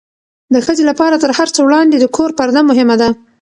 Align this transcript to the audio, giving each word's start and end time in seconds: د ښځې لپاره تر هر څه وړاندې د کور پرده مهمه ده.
د 0.53 0.55
ښځې 0.65 0.83
لپاره 0.89 1.15
تر 1.23 1.31
هر 1.37 1.47
څه 1.55 1.59
وړاندې 1.63 1.95
د 1.99 2.05
کور 2.15 2.29
پرده 2.37 2.61
مهمه 2.69 2.95
ده. 3.01 3.09